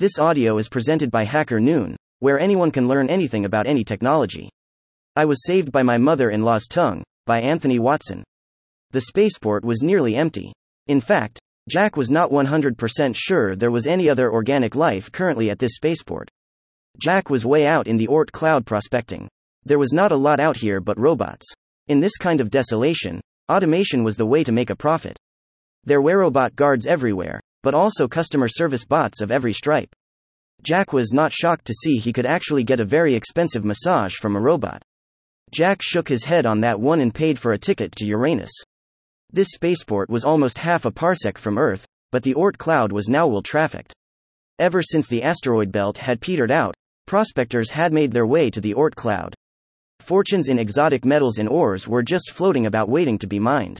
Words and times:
This 0.00 0.18
audio 0.18 0.56
is 0.56 0.70
presented 0.70 1.10
by 1.10 1.26
HackerNoon, 1.26 1.94
where 2.20 2.40
anyone 2.40 2.70
can 2.70 2.88
learn 2.88 3.10
anything 3.10 3.44
about 3.44 3.66
any 3.66 3.84
technology. 3.84 4.48
I 5.14 5.26
was 5.26 5.44
saved 5.44 5.70
by 5.70 5.82
my 5.82 5.98
mother 5.98 6.30
in 6.30 6.40
law's 6.42 6.66
tongue, 6.66 7.02
by 7.26 7.42
Anthony 7.42 7.78
Watson. 7.78 8.24
The 8.92 9.02
spaceport 9.02 9.62
was 9.62 9.82
nearly 9.82 10.16
empty. 10.16 10.54
In 10.86 11.02
fact, 11.02 11.38
Jack 11.68 11.98
was 11.98 12.10
not 12.10 12.30
100% 12.30 13.14
sure 13.14 13.54
there 13.54 13.70
was 13.70 13.86
any 13.86 14.08
other 14.08 14.32
organic 14.32 14.74
life 14.74 15.12
currently 15.12 15.50
at 15.50 15.58
this 15.58 15.74
spaceport. 15.74 16.30
Jack 16.98 17.28
was 17.28 17.44
way 17.44 17.66
out 17.66 17.86
in 17.86 17.98
the 17.98 18.08
Oort 18.08 18.32
cloud 18.32 18.64
prospecting. 18.64 19.28
There 19.66 19.78
was 19.78 19.92
not 19.92 20.12
a 20.12 20.16
lot 20.16 20.40
out 20.40 20.56
here 20.56 20.80
but 20.80 20.98
robots. 20.98 21.46
In 21.88 22.00
this 22.00 22.16
kind 22.16 22.40
of 22.40 22.48
desolation, 22.48 23.20
automation 23.52 24.02
was 24.02 24.16
the 24.16 24.24
way 24.24 24.44
to 24.44 24.52
make 24.52 24.70
a 24.70 24.76
profit. 24.76 25.18
There 25.84 26.00
were 26.00 26.20
robot 26.20 26.56
guards 26.56 26.86
everywhere, 26.86 27.42
but 27.62 27.74
also 27.74 28.08
customer 28.08 28.48
service 28.48 28.84
bots 28.84 29.20
of 29.20 29.30
every 29.30 29.52
stripe. 29.52 29.94
Jack 30.62 30.92
was 30.92 31.12
not 31.12 31.32
shocked 31.32 31.64
to 31.66 31.74
see 31.74 31.96
he 31.96 32.12
could 32.12 32.26
actually 32.26 32.64
get 32.64 32.80
a 32.80 32.84
very 32.84 33.14
expensive 33.14 33.64
massage 33.64 34.14
from 34.14 34.36
a 34.36 34.40
robot. 34.40 34.82
Jack 35.52 35.80
shook 35.82 36.08
his 36.08 36.24
head 36.24 36.46
on 36.46 36.60
that 36.60 36.78
one 36.78 37.00
and 37.00 37.14
paid 37.14 37.38
for 37.38 37.52
a 37.52 37.58
ticket 37.58 37.92
to 37.96 38.06
Uranus. 38.06 38.52
This 39.32 39.48
spaceport 39.52 40.10
was 40.10 40.24
almost 40.24 40.58
half 40.58 40.84
a 40.84 40.90
parsec 40.90 41.38
from 41.38 41.58
Earth, 41.58 41.86
but 42.12 42.22
the 42.22 42.34
Oort 42.34 42.58
cloud 42.58 42.92
was 42.92 43.08
now 43.08 43.26
well 43.26 43.42
trafficked. 43.42 43.94
Ever 44.58 44.82
since 44.82 45.08
the 45.08 45.22
asteroid 45.22 45.72
belt 45.72 45.98
had 45.98 46.20
petered 46.20 46.50
out, 46.50 46.74
prospectors 47.06 47.70
had 47.70 47.92
made 47.92 48.12
their 48.12 48.26
way 48.26 48.50
to 48.50 48.60
the 48.60 48.74
Oort 48.74 48.94
cloud. 48.94 49.34
Fortunes 50.00 50.48
in 50.48 50.58
exotic 50.58 51.04
metals 51.04 51.38
and 51.38 51.48
ores 51.48 51.88
were 51.88 52.02
just 52.02 52.30
floating 52.32 52.66
about 52.66 52.88
waiting 52.88 53.18
to 53.18 53.26
be 53.26 53.38
mined. 53.38 53.78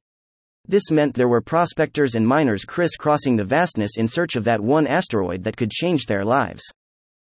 This 0.71 0.93
meant 0.93 1.17
there 1.17 1.27
were 1.27 1.41
prospectors 1.41 2.15
and 2.15 2.25
miners 2.25 2.65
crisscrossing 2.65 3.35
the 3.35 3.45
vastness 3.45 3.97
in 3.97 4.07
search 4.07 4.37
of 4.37 4.45
that 4.45 4.61
one 4.61 4.87
asteroid 4.87 5.43
that 5.43 5.57
could 5.57 5.73
change 5.73 6.07
their 6.07 6.25
lives. 6.25 6.63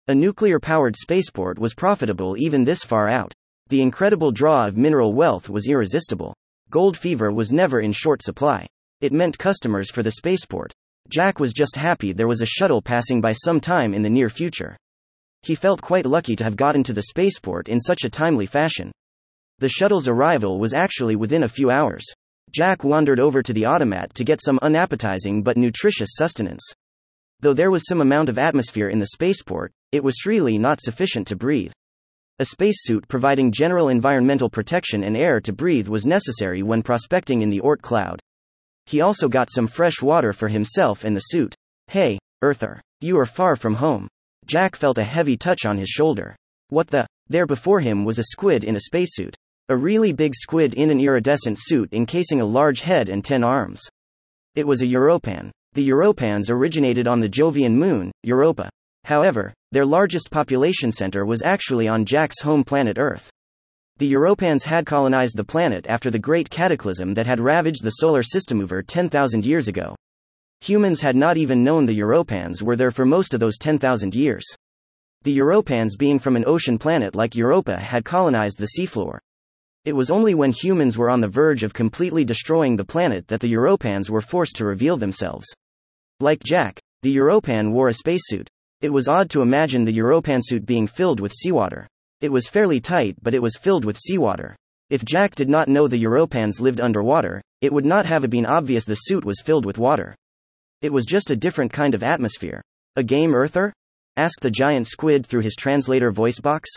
A 0.09 0.13
nuclear 0.13 0.59
powered 0.59 0.97
spaceport 0.97 1.57
was 1.57 1.73
profitable 1.73 2.35
even 2.38 2.66
this 2.66 2.83
far 2.83 3.08
out. 3.08 3.31
The 3.69 3.81
incredible 3.81 4.33
draw 4.33 4.67
of 4.67 4.75
mineral 4.75 5.13
wealth 5.13 5.47
was 5.47 5.69
irresistible. 5.69 6.36
Gold 6.69 6.97
fever 6.97 7.31
was 7.31 7.50
never 7.50 7.80
in 7.80 7.94
short 7.94 8.22
supply. 8.22 8.67
It 9.00 9.13
meant 9.13 9.38
customers 9.38 9.89
for 9.89 10.03
the 10.03 10.11
spaceport. 10.11 10.73
Jack 11.08 11.39
was 11.39 11.53
just 11.53 11.78
happy 11.78 12.11
there 12.11 12.28
was 12.28 12.41
a 12.41 12.45
shuttle 12.45 12.81
passing 12.81 13.22
by 13.22 13.31
some 13.31 13.61
time 13.61 13.94
in 13.94 14.02
the 14.02 14.09
near 14.09 14.28
future. 14.28 14.75
He 15.44 15.56
felt 15.56 15.81
quite 15.81 16.06
lucky 16.06 16.35
to 16.35 16.44
have 16.44 16.58
gotten 16.58 16.83
to 16.83 16.91
the 16.91 17.03
spaceport 17.03 17.69
in 17.69 17.80
such 17.80 18.03
a 18.03 18.09
timely 18.09 18.47
fashion. 18.47 18.91
The 19.59 19.69
shuttle's 19.69 20.09
arrival 20.09 20.59
was 20.59 20.73
actually 20.73 21.16
within 21.16 21.44
a 21.44 21.47
few 21.47 21.72
hours. 21.72 22.06
Jack 22.52 22.83
wandered 22.83 23.19
over 23.19 23.42
to 23.42 23.53
the 23.53 23.66
automat 23.66 24.14
to 24.16 24.23
get 24.23 24.42
some 24.44 24.59
unappetizing 24.61 25.44
but 25.44 25.58
nutritious 25.58 26.09
sustenance. 26.14 26.64
Though 27.41 27.53
there 27.53 27.72
was 27.72 27.88
some 27.88 28.02
amount 28.02 28.30
of 28.30 28.38
atmosphere 28.38 28.89
in 28.89 29.00
the 29.00 29.08
spaceport, 29.08 29.72
it 29.91 30.03
was 30.03 30.25
really 30.25 30.58
not 30.58 30.81
sufficient 30.81 31.28
to 31.28 31.36
breathe. 31.36 31.72
A 32.39 32.45
spacesuit 32.45 33.08
providing 33.08 33.52
general 33.52 33.89
environmental 33.89 34.50
protection 34.50 35.03
and 35.03 35.16
air 35.16 35.39
to 35.41 35.53
breathe 35.53 35.88
was 35.88 36.06
necessary 36.06 36.64
when 36.64 36.83
prospecting 36.83 37.41
in 37.41 37.50
the 37.50 37.61
Oort 37.61 37.81
cloud. 37.81 38.19
He 38.86 39.02
also 39.02 39.28
got 39.28 39.52
some 39.52 39.67
fresh 39.67 40.02
water 40.02 40.34
for 40.34 40.47
himself 40.47 41.03
and 41.03 41.16
the 41.16 41.22
suit. 41.22 41.53
Hey, 41.88 42.17
Earther. 42.41 42.81
You 43.02 43.19
are 43.19 43.25
far 43.25 43.56
from 43.56 43.75
home. 43.75 44.08
Jack 44.45 44.75
felt 44.75 44.97
a 44.97 45.03
heavy 45.03 45.38
touch 45.38 45.66
on 45.66 45.78
his 45.78 45.89
shoulder. 45.89 46.36
What 46.69 46.88
the? 46.88 47.06
There 47.28 47.45
before 47.45 47.81
him 47.81 48.06
was 48.06 48.19
a 48.19 48.23
squid 48.23 48.63
in 48.63 48.75
a 48.75 48.81
spacesuit. 48.81 49.36
A 49.72 49.78
really 49.78 50.14
big 50.14 50.34
squid 50.34 50.73
in 50.73 50.89
an 50.89 51.00
iridescent 51.00 51.59
suit 51.59 51.94
encasing 51.94 52.42
a 52.42 52.45
large 52.45 52.81
head 52.81 53.08
and 53.08 53.23
ten 53.23 53.44
arms. 53.44 53.80
It 54.56 54.66
was 54.66 54.81
a 54.81 54.88
Europan. 54.88 55.52
The 55.73 55.84
Europans 55.84 56.50
originated 56.50 57.06
on 57.06 57.20
the 57.20 57.30
Jovian 57.30 57.73
moon, 57.73 58.12
Europa. 58.23 58.72
However, 59.03 59.53
their 59.72 59.86
largest 59.86 60.31
population 60.31 60.92
center 60.92 61.23
was 61.23 61.44
actually 61.44 61.88
on 61.88 62.03
Jack's 62.03 62.42
home 62.42 62.64
planet 62.64 62.97
Earth. 62.97 63.30
The 63.97 64.08
Europans 64.08 64.64
had 64.64 64.88
colonized 64.88 65.38
the 65.38 65.44
planet 65.44 65.86
after 65.88 66.09
the 66.09 66.17
great 66.17 66.50
cataclysm 66.50 67.13
that 67.13 67.28
had 67.28 67.40
ravaged 67.40 67.84
the 67.84 67.91
solar 67.91 68.24
system 68.24 68.62
over 68.62 68.81
10,000 68.81 69.46
years 69.46 69.68
ago. 69.68 69.96
Humans 70.62 71.02
had 71.02 71.16
not 71.16 71.38
even 71.38 71.63
known 71.63 71.85
the 71.85 71.94
Europans 71.94 72.63
were 72.63 72.75
there 72.75 72.90
for 72.90 73.06
most 73.06 73.35
of 73.35 73.40
those 73.40 73.59
10,000 73.59 74.16
years. 74.16 74.46
The 75.22 75.34
Europans, 75.34 75.96
being 75.96 76.18
from 76.18 76.35
an 76.35 76.46
ocean 76.47 76.79
planet 76.79 77.16
like 77.16 77.35
Europa, 77.35 77.78
had 77.78 78.03
colonized 78.03 78.58
the 78.58 78.69
seafloor. 78.75 79.19
It 79.89 79.95
was 79.95 80.11
only 80.11 80.35
when 80.35 80.51
humans 80.51 81.00
were 81.00 81.09
on 81.09 81.19
the 81.19 81.27
verge 81.27 81.63
of 81.63 81.73
completely 81.73 82.23
destroying 82.23 82.75
the 82.75 82.85
planet 82.85 83.27
that 83.27 83.41
the 83.41 83.50
Europans 83.50 84.07
were 84.07 84.22
forced 84.22 84.55
to 84.57 84.66
reveal 84.66 84.97
themselves. 84.97 85.47
Like 86.19 86.44
Jack, 86.44 86.79
the 87.01 87.17
Europan 87.17 87.72
wore 87.72 87.88
a 87.88 87.94
spacesuit. 87.95 88.47
It 88.81 88.94
was 88.94 89.07
odd 89.07 89.31
to 89.31 89.41
imagine 89.41 89.85
the 89.85 89.97
Europan 89.97 90.41
suit 90.44 90.67
being 90.67 90.85
filled 90.85 91.19
with 91.19 91.33
seawater. 91.33 91.88
It 92.22 92.31
was 92.31 92.47
fairly 92.47 92.79
tight, 92.79 93.16
but 93.23 93.33
it 93.33 93.41
was 93.41 93.57
filled 93.57 93.83
with 93.83 93.97
seawater. 93.97 94.55
If 94.91 95.03
Jack 95.03 95.33
did 95.33 95.49
not 95.49 95.67
know 95.67 95.88
the 95.88 95.97
Europans 95.97 96.61
lived 96.61 96.79
underwater, 96.79 97.41
it 97.61 97.73
would 97.73 97.83
not 97.83 98.05
have 98.05 98.29
been 98.29 98.45
obvious 98.45 98.85
the 98.85 98.94
suit 98.94 99.25
was 99.25 99.41
filled 99.41 99.66
with 99.66 99.79
water. 99.79 100.16
It 100.83 100.94
was 100.94 101.07
just 101.07 101.31
a 101.31 101.35
different 101.35 101.73
kind 101.73 101.95
of 101.95 102.03
atmosphere. 102.03 102.61
A 102.95 103.01
game 103.01 103.33
earther? 103.33 103.73
asked 104.17 104.41
the 104.41 104.51
giant 104.51 104.85
squid 104.85 105.25
through 105.25 105.41
his 105.41 105.55
translator 105.55 106.11
voice 106.11 106.39
box. 106.39 106.69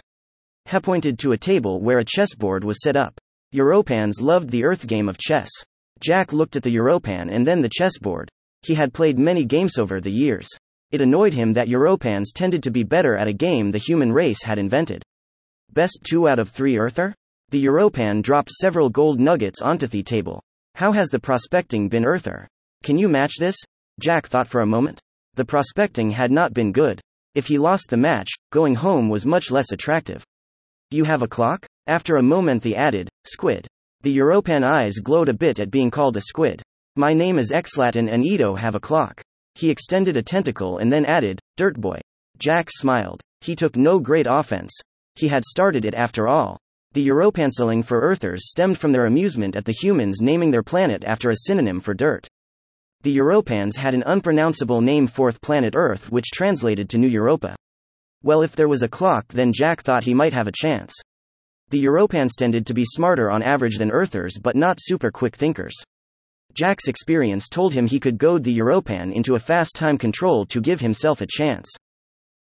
He 0.70 0.78
pointed 0.80 1.18
to 1.18 1.32
a 1.32 1.38
table 1.38 1.80
where 1.80 1.98
a 1.98 2.04
chessboard 2.04 2.64
was 2.64 2.82
set 2.82 2.96
up. 2.96 3.20
Europans 3.52 4.20
loved 4.20 4.50
the 4.50 4.64
earth 4.64 4.86
game 4.86 5.08
of 5.08 5.18
chess. 5.18 5.50
Jack 6.00 6.32
looked 6.32 6.56
at 6.56 6.62
the 6.62 6.74
Europan 6.74 7.30
and 7.30 7.46
then 7.46 7.60
the 7.60 7.68
chessboard. 7.68 8.30
He 8.62 8.74
had 8.74 8.94
played 8.94 9.18
many 9.18 9.44
games 9.44 9.78
over 9.78 10.00
the 10.00 10.10
years. 10.10 10.48
It 10.90 11.00
annoyed 11.00 11.34
him 11.34 11.52
that 11.52 11.68
Europans 11.68 12.32
tended 12.32 12.62
to 12.62 12.70
be 12.70 12.84
better 12.84 13.16
at 13.16 13.28
a 13.28 13.32
game 13.32 13.70
the 13.70 13.78
human 13.78 14.12
race 14.12 14.42
had 14.42 14.58
invented. 14.58 15.02
Best 15.72 16.00
2 16.08 16.28
out 16.28 16.38
of 16.38 16.50
3 16.50 16.78
Earther? 16.78 17.14
The 17.50 17.64
Europan 17.64 18.22
dropped 18.22 18.50
several 18.50 18.90
gold 18.90 19.20
nuggets 19.20 19.60
onto 19.62 19.86
the 19.86 20.02
table. 20.02 20.42
How 20.74 20.92
has 20.92 21.08
the 21.08 21.20
prospecting 21.20 21.88
been 21.88 22.04
Earther? 22.04 22.48
Can 22.82 22.98
you 22.98 23.08
match 23.08 23.34
this? 23.38 23.56
Jack 24.00 24.26
thought 24.26 24.48
for 24.48 24.60
a 24.60 24.66
moment. 24.66 25.00
The 25.34 25.44
prospecting 25.44 26.10
had 26.10 26.30
not 26.30 26.54
been 26.54 26.72
good. 26.72 27.00
If 27.34 27.46
he 27.46 27.58
lost 27.58 27.88
the 27.88 27.96
match, 27.96 28.28
going 28.50 28.74
home 28.74 29.08
was 29.08 29.24
much 29.24 29.50
less 29.50 29.72
attractive. 29.72 30.24
You 30.92 31.04
have 31.04 31.22
a 31.22 31.28
clock? 31.28 31.64
After 31.86 32.16
a 32.16 32.22
moment, 32.22 32.64
he 32.64 32.76
added, 32.76 33.08
Squid. 33.25 33.66
The 34.03 34.14
Europan 34.14 34.62
eyes 34.62 34.98
glowed 34.98 35.30
a 35.30 35.34
bit 35.34 35.58
at 35.58 35.70
being 35.70 35.91
called 35.91 36.19
a 36.19 36.20
squid. 36.20 36.60
My 36.97 37.14
name 37.14 37.38
is 37.38 37.50
Exlatin 37.50 38.12
and 38.12 38.26
Edo 38.26 38.56
have 38.56 38.75
a 38.75 38.80
clock. 38.80 39.22
He 39.54 39.70
extended 39.70 40.19
a 40.19 40.22
tentacle 40.22 40.76
and 40.76 40.92
then 40.92 41.06
added, 41.06 41.41
Dirt 41.56 41.81
Boy. 41.81 41.98
Jack 42.36 42.69
smiled. 42.70 43.22
He 43.41 43.56
took 43.56 43.75
no 43.75 44.00
great 44.00 44.26
offense. 44.28 44.78
He 45.14 45.28
had 45.28 45.47
started 45.47 45.86
it 45.86 45.94
after 45.94 46.28
all. 46.28 46.58
The 46.92 47.08
Europanceling 47.08 47.86
for 47.86 48.00
Earthers 48.00 48.50
stemmed 48.50 48.76
from 48.76 48.92
their 48.92 49.06
amusement 49.06 49.56
at 49.56 49.64
the 49.64 49.72
humans 49.72 50.20
naming 50.20 50.50
their 50.50 50.62
planet 50.62 51.04
after 51.06 51.31
a 51.31 51.36
synonym 51.47 51.81
for 51.81 51.94
dirt. 51.94 52.28
The 53.00 53.16
Europans 53.16 53.78
had 53.78 53.94
an 53.94 54.02
unpronounceable 54.04 54.82
name 54.82 55.06
fourth 55.06 55.41
planet 55.41 55.75
Earth 55.75 56.12
which 56.12 56.31
translated 56.32 56.91
to 56.91 56.98
New 56.98 57.08
Europa. 57.08 57.56
Well, 58.22 58.42
if 58.42 58.54
there 58.54 58.68
was 58.68 58.82
a 58.82 58.88
clock, 58.88 59.28
then 59.28 59.52
Jack 59.52 59.82
thought 59.82 60.04
he 60.04 60.14
might 60.14 60.32
have 60.32 60.46
a 60.46 60.52
chance. 60.52 60.94
The 61.70 61.80
Europans 61.80 62.36
tended 62.36 62.66
to 62.66 62.74
be 62.74 62.84
smarter 62.84 63.30
on 63.30 63.42
average 63.42 63.78
than 63.78 63.90
Earthers 63.90 64.38
but 64.38 64.54
not 64.54 64.78
super 64.80 65.10
quick 65.10 65.34
thinkers. 65.34 65.74
Jack's 66.54 66.86
experience 66.86 67.48
told 67.48 67.72
him 67.72 67.86
he 67.86 67.98
could 67.98 68.18
goad 68.18 68.44
the 68.44 68.56
Europan 68.56 69.12
into 69.12 69.34
a 69.34 69.40
fast 69.40 69.74
time 69.74 69.96
control 69.96 70.44
to 70.46 70.60
give 70.60 70.80
himself 70.80 71.20
a 71.20 71.26
chance. 71.26 71.70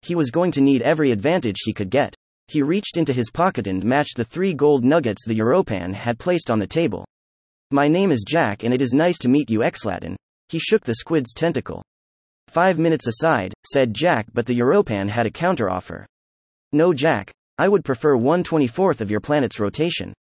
He 0.01 0.15
was 0.15 0.31
going 0.31 0.51
to 0.51 0.61
need 0.61 0.81
every 0.81 1.11
advantage 1.11 1.61
he 1.63 1.73
could 1.73 1.89
get. 1.89 2.13
He 2.47 2.61
reached 2.61 2.97
into 2.97 3.13
his 3.13 3.31
pocket 3.31 3.67
and 3.67 3.83
matched 3.83 4.17
the 4.17 4.25
three 4.25 4.53
gold 4.53 4.83
nuggets 4.83 5.25
the 5.25 5.39
Europan 5.39 5.93
had 5.93 6.19
placed 6.19 6.51
on 6.51 6.59
the 6.59 6.67
table. 6.67 7.05
My 7.71 7.87
name 7.87 8.11
is 8.11 8.25
Jack 8.27 8.63
and 8.63 8.73
it 8.73 8.81
is 8.81 8.91
nice 8.91 9.17
to 9.19 9.29
meet 9.29 9.49
you, 9.49 9.59
Exlatin. 9.59 10.17
He 10.49 10.59
shook 10.59 10.83
the 10.83 10.95
squid's 10.95 11.33
tentacle. 11.33 11.81
Five 12.51 12.77
minutes 12.77 13.07
aside, 13.07 13.53
said 13.65 13.93
Jack, 13.93 14.27
but 14.33 14.45
the 14.45 14.59
Europan 14.59 15.09
had 15.09 15.25
a 15.25 15.31
counteroffer. 15.31 16.03
No, 16.73 16.93
Jack. 16.93 17.31
I 17.57 17.69
would 17.69 17.85
prefer 17.85 18.17
124th 18.17 18.99
of 18.99 19.09
your 19.09 19.21
planet's 19.21 19.57
rotation. 19.57 20.13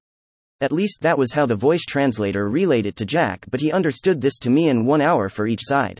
At 0.61 0.71
least 0.71 1.01
that 1.01 1.17
was 1.17 1.33
how 1.33 1.45
the 1.45 1.57
voice 1.57 1.83
translator 1.83 2.47
relayed 2.47 2.85
it 2.85 2.95
to 2.95 3.05
Jack, 3.05 3.45
but 3.51 3.59
he 3.59 3.73
understood 3.73 4.21
this 4.21 4.37
to 4.37 4.49
me 4.49 4.69
in 4.69 4.85
one 4.85 5.01
hour 5.01 5.27
for 5.27 5.45
each 5.45 5.59
side. 5.61 5.99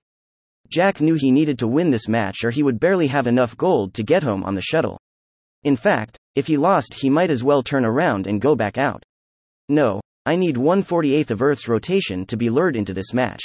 Jack 0.71 1.01
knew 1.01 1.15
he 1.15 1.31
needed 1.31 1.59
to 1.59 1.67
win 1.67 1.89
this 1.89 2.07
match 2.07 2.45
or 2.45 2.49
he 2.49 2.63
would 2.63 2.79
barely 2.79 3.07
have 3.07 3.27
enough 3.27 3.57
gold 3.57 3.93
to 3.95 4.01
get 4.01 4.23
home 4.23 4.45
on 4.45 4.55
the 4.55 4.61
shuttle. 4.61 4.97
In 5.65 5.75
fact, 5.75 6.17
if 6.37 6.47
he 6.47 6.55
lost, 6.55 6.93
he 6.93 7.09
might 7.09 7.29
as 7.29 7.43
well 7.43 7.61
turn 7.61 7.83
around 7.83 8.25
and 8.25 8.39
go 8.39 8.55
back 8.55 8.77
out. 8.77 9.03
No, 9.67 9.99
I 10.25 10.37
need 10.37 10.55
148th 10.55 11.31
of 11.31 11.41
Earth's 11.41 11.67
rotation 11.67 12.25
to 12.27 12.37
be 12.37 12.49
lured 12.49 12.77
into 12.77 12.93
this 12.93 13.13
match. 13.13 13.41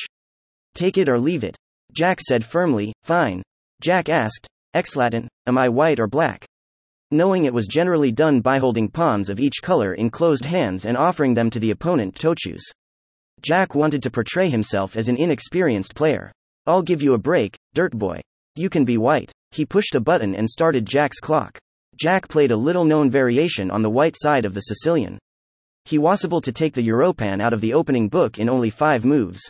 Take 0.76 0.96
it 0.96 1.08
or 1.08 1.18
leave 1.18 1.42
it. 1.42 1.56
Jack 1.96 2.20
said 2.20 2.44
firmly, 2.44 2.92
Fine. 3.02 3.42
Jack 3.80 4.10
asked, 4.10 4.46
Exlatin, 4.74 5.28
am 5.46 5.56
I 5.56 5.70
white 5.70 5.98
or 5.98 6.06
black? 6.06 6.44
knowing 7.12 7.44
it 7.44 7.54
was 7.54 7.68
generally 7.68 8.10
done 8.10 8.40
by 8.40 8.58
holding 8.58 8.88
pawns 8.88 9.30
of 9.30 9.38
each 9.38 9.62
color 9.62 9.94
in 9.94 10.10
closed 10.10 10.44
hands 10.44 10.84
and 10.84 10.96
offering 10.96 11.34
them 11.34 11.48
to 11.48 11.60
the 11.60 11.70
opponent 11.70 12.16
to 12.16 12.34
choose. 12.36 12.64
Jack 13.40 13.76
wanted 13.76 14.02
to 14.02 14.10
portray 14.10 14.50
himself 14.50 14.96
as 14.96 15.08
an 15.08 15.16
inexperienced 15.16 15.94
player. 15.94 16.32
I'll 16.66 16.82
give 16.82 17.02
you 17.02 17.14
a 17.14 17.18
break, 17.18 17.56
dirt 17.74 17.92
boy. 17.92 18.20
You 18.56 18.68
can 18.68 18.84
be 18.84 18.98
white. 18.98 19.30
He 19.52 19.64
pushed 19.64 19.94
a 19.94 20.00
button 20.00 20.34
and 20.34 20.50
started 20.50 20.84
Jack's 20.84 21.20
clock. 21.20 21.56
Jack 21.96 22.28
played 22.28 22.50
a 22.50 22.56
little 22.56 22.84
known 22.84 23.08
variation 23.08 23.70
on 23.70 23.82
the 23.82 23.90
white 23.90 24.16
side 24.18 24.44
of 24.44 24.54
the 24.54 24.62
Sicilian. 24.62 25.16
He 25.84 25.98
was 25.98 26.24
able 26.24 26.40
to 26.40 26.50
take 26.50 26.74
the 26.74 26.86
Europan 26.86 27.40
out 27.40 27.52
of 27.52 27.60
the 27.60 27.72
opening 27.72 28.08
book 28.08 28.40
in 28.40 28.48
only 28.48 28.70
five 28.70 29.04
moves. 29.04 29.40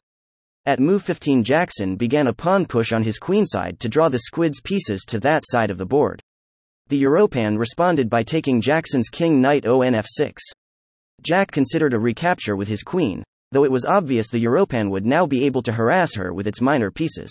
At 0.67 0.81
move 0.81 1.05
15, 1.05 1.45
Jackson 1.45 1.95
began 1.95 2.27
a 2.27 2.33
pawn 2.33 2.67
push 2.67 2.93
on 2.93 3.05
his 3.05 3.21
queenside 3.21 3.79
to 3.79 3.89
draw 3.89 4.09
the 4.09 4.19
squid's 4.19 4.61
pieces 4.61 5.05
to 5.07 5.21
that 5.21 5.45
side 5.47 5.71
of 5.71 5.79
the 5.79 5.87
board. 5.87 6.21
The 6.89 7.01
Europan 7.01 7.57
responded 7.57 8.11
by 8.11 8.25
taking 8.25 8.61
Jackson's 8.61 9.09
king 9.09 9.41
knight 9.41 9.63
onf6. 9.63 10.39
Jack 11.23 11.53
considered 11.53 11.95
a 11.95 12.01
recapture 12.01 12.57
with 12.57 12.67
his 12.67 12.83
queen, 12.83 13.23
though 13.53 13.63
it 13.63 13.71
was 13.71 13.85
obvious 13.85 14.29
the 14.29 14.45
Europan 14.45 14.91
would 14.91 15.07
now 15.07 15.25
be 15.25 15.45
able 15.45 15.63
to 15.63 15.73
harass 15.73 16.17
her 16.17 16.35
with 16.35 16.49
its 16.49 16.61
minor 16.61 16.91
pieces. 16.91 17.31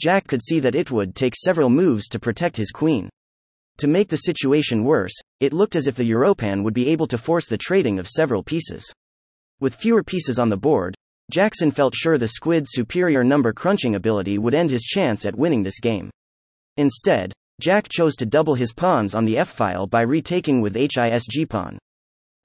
Jack 0.00 0.28
could 0.28 0.40
see 0.40 0.60
that 0.60 0.76
it 0.76 0.92
would 0.92 1.16
take 1.16 1.34
several 1.34 1.70
moves 1.70 2.06
to 2.06 2.20
protect 2.20 2.56
his 2.56 2.70
queen. 2.70 3.10
To 3.78 3.88
make 3.88 4.10
the 4.10 4.16
situation 4.16 4.84
worse, 4.84 5.14
it 5.40 5.52
looked 5.52 5.74
as 5.74 5.88
if 5.88 5.96
the 5.96 6.08
Europan 6.08 6.62
would 6.62 6.74
be 6.74 6.88
able 6.90 7.08
to 7.08 7.18
force 7.18 7.48
the 7.48 7.58
trading 7.58 7.98
of 7.98 8.06
several 8.06 8.44
pieces. 8.44 8.88
With 9.58 9.74
fewer 9.74 10.04
pieces 10.04 10.38
on 10.38 10.50
the 10.50 10.56
board, 10.56 10.94
Jackson 11.30 11.70
felt 11.70 11.94
sure 11.94 12.18
the 12.18 12.28
squid's 12.28 12.70
superior 12.72 13.24
number 13.24 13.52
crunching 13.52 13.94
ability 13.94 14.38
would 14.38 14.54
end 14.54 14.70
his 14.70 14.82
chance 14.82 15.24
at 15.24 15.36
winning 15.36 15.62
this 15.62 15.80
game. 15.80 16.10
Instead, 16.76 17.32
Jack 17.60 17.88
chose 17.88 18.16
to 18.16 18.26
double 18.26 18.54
his 18.54 18.72
pawns 18.72 19.14
on 19.14 19.24
the 19.24 19.38
f 19.38 19.48
file 19.48 19.86
by 19.86 20.02
retaking 20.02 20.60
with 20.60 20.74
HISG 20.74 21.48
pawn. 21.48 21.78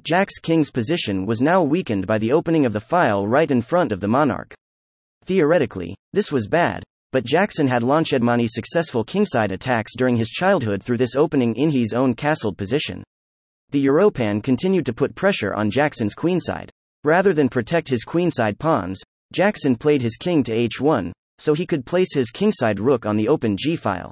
Jack's 0.04 0.40
king's 0.40 0.72
position 0.72 1.26
was 1.26 1.42
now 1.42 1.62
weakened 1.62 2.08
by 2.08 2.18
the 2.18 2.32
opening 2.32 2.66
of 2.66 2.74
the 2.74 2.80
file 2.80 3.28
right 3.28 3.52
in 3.52 3.62
front 3.62 3.92
of 3.92 4.00
the 4.00 4.08
monarch. 4.08 4.54
Theoretically, 5.26 5.96
this 6.14 6.32
was 6.32 6.48
bad, 6.48 6.84
but 7.12 7.26
Jackson 7.26 7.68
had 7.68 7.84
launched 7.84 8.22
many 8.22 8.48
successful 8.48 9.04
kingside 9.04 9.52
attacks 9.52 9.96
during 9.98 10.16
his 10.16 10.30
childhood 10.30 10.82
through 10.82 10.98
this 10.98 11.16
opening 11.16 11.56
in 11.56 11.70
his 11.70 11.92
own 11.94 12.14
castled 12.14 12.58
position. 12.58 13.04
The 13.72 13.86
Europan 13.86 14.42
continued 14.42 14.86
to 14.86 14.94
put 14.94 15.16
pressure 15.16 15.54
on 15.54 15.70
Jackson's 15.70 16.16
queenside. 16.16 16.70
Rather 17.04 17.34
than 17.34 17.50
protect 17.50 17.88
his 17.90 18.06
queenside 18.06 18.60
pawns, 18.60 19.02
Jackson 19.32 19.76
played 19.76 20.02
his 20.02 20.18
king 20.18 20.44
to 20.44 20.52
h1, 20.52 21.12
so 21.38 21.54
he 21.54 21.66
could 21.66 21.86
place 21.86 22.14
his 22.14 22.32
kingside 22.32 22.80
rook 22.80 23.06
on 23.06 23.16
the 23.16 23.28
open 23.28 23.56
g 23.58 23.76
file. 23.76 24.12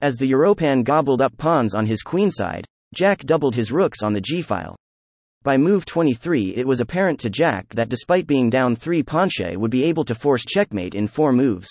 As 0.00 0.16
the 0.16 0.30
Europan 0.30 0.84
gobbled 0.84 1.22
up 1.22 1.36
pawns 1.36 1.74
on 1.74 1.86
his 1.86 2.02
queenside, 2.04 2.64
Jack 2.94 3.20
doubled 3.20 3.54
his 3.54 3.72
rooks 3.72 4.02
on 4.02 4.12
the 4.12 4.20
g 4.20 4.42
file. 4.42 4.76
By 5.42 5.56
move 5.56 5.84
23, 5.84 6.54
it 6.56 6.66
was 6.66 6.80
apparent 6.80 7.18
to 7.20 7.30
Jack 7.30 7.68
that 7.70 7.88
despite 7.88 8.28
being 8.28 8.48
down 8.48 8.76
3 8.76 9.02
Ponche 9.02 9.56
would 9.56 9.70
be 9.70 9.84
able 9.84 10.04
to 10.04 10.14
force 10.14 10.44
checkmate 10.44 10.94
in 10.94 11.08
4 11.08 11.32
moves. 11.32 11.68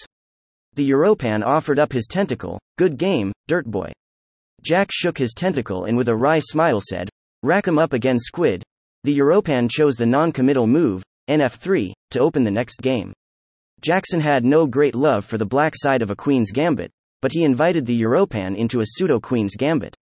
The 0.73 0.89
Europan 0.89 1.43
offered 1.45 1.79
up 1.79 1.93
his 1.93 2.07
tentacle, 2.09 2.59
good 2.77 2.97
game, 2.97 3.31
dirt 3.47 3.65
boy. 3.65 3.91
Jack 4.61 4.89
shook 4.91 5.17
his 5.17 5.33
tentacle 5.33 5.85
and 5.85 5.97
with 5.97 6.09
a 6.09 6.15
wry 6.15 6.39
smile 6.39 6.81
said, 6.81 7.09
Rack 7.43 7.67
'em 7.67 7.79
up 7.79 7.93
again, 7.93 8.19
squid. 8.19 8.63
The 9.03 9.17
Europan 9.17 9.67
chose 9.67 9.95
the 9.95 10.05
non 10.05 10.31
committal 10.31 10.67
move, 10.67 11.01
nf3, 11.27 11.91
to 12.11 12.19
open 12.19 12.43
the 12.43 12.51
next 12.51 12.81
game. 12.81 13.13
Jackson 13.81 14.19
had 14.19 14.45
no 14.45 14.67
great 14.67 14.93
love 14.93 15.25
for 15.25 15.39
the 15.39 15.45
black 15.45 15.73
side 15.75 16.03
of 16.03 16.11
a 16.11 16.15
queen's 16.15 16.51
gambit, 16.51 16.91
but 17.19 17.31
he 17.31 17.43
invited 17.43 17.87
the 17.87 17.99
Europan 17.99 18.55
into 18.55 18.79
a 18.79 18.85
pseudo 18.85 19.19
queen's 19.19 19.55
gambit. 19.55 19.95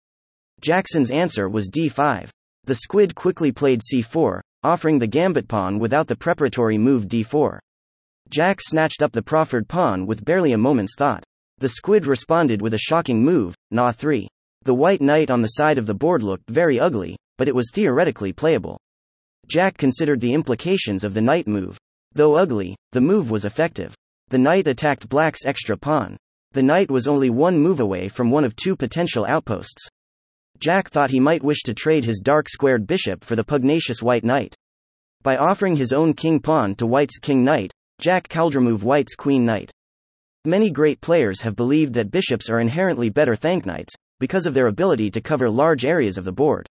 Jackson's 0.61 1.12
answer 1.12 1.49
was 1.49 1.71
d5. 1.71 2.31
The 2.65 2.75
squid 2.75 3.15
quickly 3.15 3.53
played 3.53 3.83
c4, 3.83 4.41
offering 4.65 4.99
the 4.99 5.06
gambit 5.06 5.47
pawn 5.47 5.79
without 5.79 6.09
the 6.09 6.17
preparatory 6.17 6.77
move 6.77 7.06
d4. 7.06 7.61
Jack 8.31 8.59
snatched 8.61 9.00
up 9.00 9.12
the 9.12 9.23
proffered 9.23 9.69
pawn 9.69 10.06
with 10.06 10.25
barely 10.25 10.50
a 10.50 10.59
moment's 10.59 10.97
thought. 10.99 11.23
The 11.59 11.69
squid 11.69 12.05
responded 12.05 12.61
with 12.61 12.75
a 12.75 12.79
shocking 12.79 13.25
move, 13.25 13.55
Na 13.71 13.93
3. 13.93 14.27
The 14.65 14.75
white 14.75 15.00
knight 15.00 15.31
on 15.31 15.41
the 15.41 15.55
side 15.55 15.79
of 15.79 15.87
the 15.87 15.95
board 15.95 16.25
looked 16.25 16.50
very 16.50 16.81
ugly, 16.81 17.17
but 17.37 17.47
it 17.47 17.55
was 17.55 17.71
theoretically 17.73 18.33
playable. 18.33 18.81
Jack 19.49 19.79
considered 19.79 20.21
the 20.21 20.35
implications 20.35 21.05
of 21.05 21.15
the 21.15 21.23
knight 21.23 21.49
move. 21.49 21.79
Though 22.12 22.37
ugly, 22.37 22.77
the 22.93 23.00
move 23.00 23.31
was 23.31 23.47
effective. 23.47 23.95
The 24.29 24.39
knight 24.39 24.69
attacked 24.69 25.09
black's 25.09 25.47
extra 25.47 25.77
pawn. 25.77 26.19
The 26.53 26.62
knight 26.62 26.91
was 26.91 27.09
only 27.09 27.31
one 27.31 27.59
move 27.59 27.81
away 27.81 28.09
from 28.09 28.31
one 28.31 28.45
of 28.45 28.56
two 28.56 28.77
potential 28.77 29.25
outposts. 29.25 29.89
Jack 30.59 30.91
thought 30.91 31.11
he 31.11 31.21
might 31.21 31.43
wish 31.43 31.62
to 31.62 31.73
trade 31.73 32.05
his 32.05 32.21
dark 32.21 32.49
squared 32.49 32.87
bishop 32.87 33.25
for 33.25 33.37
the 33.37 33.45
pugnacious 33.45 34.03
white 34.03 34.25
knight. 34.25 34.55
By 35.23 35.37
offering 35.37 35.77
his 35.77 35.93
own 35.93 36.12
king 36.12 36.41
pawn 36.41 36.75
to 36.77 36.87
white's 36.87 37.19
king 37.19 37.43
knight, 37.43 37.73
Jack 38.00 38.29
Kaldramove 38.29 38.83
White's 38.83 39.15
Queen 39.15 39.47
Knight. 39.47 39.73
Many 40.45 40.71
great 40.71 41.00
players 41.00 41.41
have 41.41 41.56
believed 41.56 41.95
that 41.95 42.11
bishops 42.11 42.50
are 42.50 42.61
inherently 42.61 43.09
better 43.09 43.35
than 43.35 43.62
knights, 43.65 43.95
because 44.21 44.47
of 44.47 44.55
their 44.55 44.67
ability 44.67 45.11
to 45.12 45.21
cover 45.21 45.49
large 45.49 45.85
areas 45.85 46.19
of 46.19 46.25
the 46.25 46.33
board. 46.33 46.67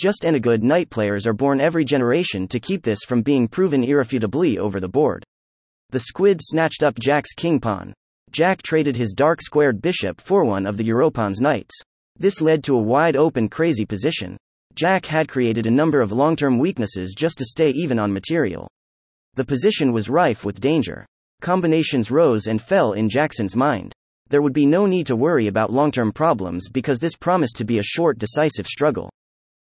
Just 0.00 0.24
and 0.24 0.34
a 0.34 0.40
good 0.40 0.64
knight 0.64 0.88
players 0.88 1.26
are 1.26 1.34
born 1.34 1.60
every 1.60 1.84
generation 1.84 2.48
to 2.48 2.58
keep 2.58 2.82
this 2.82 3.00
from 3.06 3.20
being 3.20 3.46
proven 3.46 3.84
irrefutably 3.84 4.56
over 4.56 4.80
the 4.80 4.88
board. 4.88 5.22
The 5.90 5.98
squid 5.98 6.40
snatched 6.40 6.82
up 6.82 6.98
Jack's 6.98 7.34
king 7.34 7.60
pawn. 7.60 7.92
Jack 8.30 8.62
traded 8.62 8.96
his 8.96 9.12
dark 9.12 9.42
squared 9.42 9.82
bishop 9.82 10.18
for 10.18 10.46
one 10.46 10.64
of 10.64 10.78
the 10.78 10.88
Europan's 10.88 11.42
knights. 11.42 11.78
This 12.16 12.40
led 12.40 12.64
to 12.64 12.76
a 12.76 12.82
wide 12.82 13.14
open 13.14 13.50
crazy 13.50 13.84
position. 13.84 14.38
Jack 14.74 15.04
had 15.04 15.28
created 15.28 15.66
a 15.66 15.70
number 15.70 16.00
of 16.00 16.12
long 16.12 16.34
term 16.34 16.58
weaknesses 16.58 17.14
just 17.14 17.36
to 17.36 17.44
stay 17.44 17.68
even 17.68 17.98
on 17.98 18.10
material. 18.10 18.70
The 19.34 19.44
position 19.44 19.92
was 19.92 20.08
rife 20.08 20.46
with 20.46 20.60
danger. 20.60 21.04
Combinations 21.42 22.10
rose 22.10 22.46
and 22.46 22.62
fell 22.62 22.94
in 22.94 23.10
Jackson's 23.10 23.54
mind. 23.54 23.92
There 24.30 24.40
would 24.40 24.54
be 24.54 24.64
no 24.64 24.86
need 24.86 25.08
to 25.08 25.14
worry 25.14 25.46
about 25.46 25.74
long 25.74 25.90
term 25.92 26.10
problems 26.10 26.70
because 26.70 27.00
this 27.00 27.16
promised 27.16 27.56
to 27.56 27.66
be 27.66 27.78
a 27.78 27.82
short, 27.82 28.18
decisive 28.18 28.66
struggle. 28.66 29.10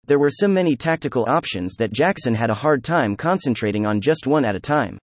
There 0.08 0.18
were 0.18 0.30
so 0.30 0.48
many 0.48 0.74
tactical 0.74 1.26
options 1.28 1.74
that 1.74 1.92
Jackson 1.92 2.34
had 2.34 2.48
a 2.48 2.54
hard 2.54 2.82
time 2.82 3.14
concentrating 3.14 3.84
on 3.84 4.00
just 4.00 4.26
one 4.26 4.42
at 4.42 4.56
a 4.56 4.60
time. 4.60 4.96